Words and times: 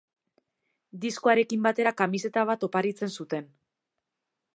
Diskoarekin 1.03 1.61
batera 1.67 1.91
kamiseta 2.01 2.47
bat 2.53 2.65
oparitzen 2.69 3.13
zuten. 3.21 3.53